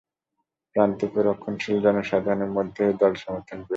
প্রান্তিক 0.75 1.11
ও 1.15 1.21
রক্ষণশীল 1.21 1.77
জনসাধারণের 1.85 2.51
মধ্যে 2.57 2.81
এই 2.87 2.95
দল 3.01 3.13
সমর্থন 3.15 3.59
করেছিল। 3.59 3.69